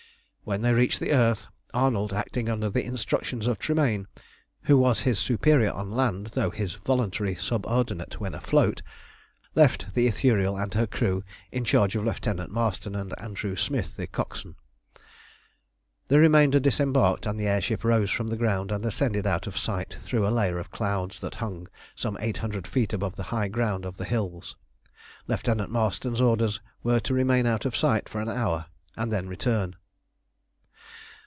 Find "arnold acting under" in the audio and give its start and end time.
1.73-2.69